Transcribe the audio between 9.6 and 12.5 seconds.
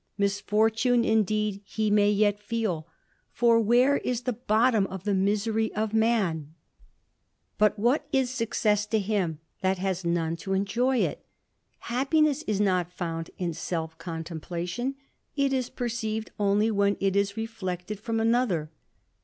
tlxat has none to enjoy it? Happiness